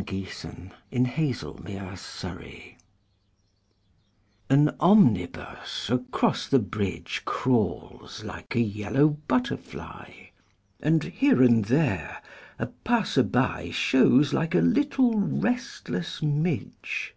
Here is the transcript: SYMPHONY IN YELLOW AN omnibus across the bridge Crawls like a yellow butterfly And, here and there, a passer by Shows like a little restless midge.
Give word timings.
SYMPHONY 0.00 0.70
IN 0.90 1.04
YELLOW 1.04 2.76
AN 4.48 4.74
omnibus 4.80 5.90
across 5.90 6.48
the 6.48 6.58
bridge 6.58 7.20
Crawls 7.26 8.24
like 8.24 8.54
a 8.54 8.62
yellow 8.62 9.08
butterfly 9.28 10.10
And, 10.80 11.02
here 11.04 11.42
and 11.42 11.66
there, 11.66 12.22
a 12.58 12.68
passer 12.68 13.22
by 13.24 13.68
Shows 13.72 14.32
like 14.32 14.54
a 14.54 14.60
little 14.62 15.18
restless 15.20 16.22
midge. 16.22 17.14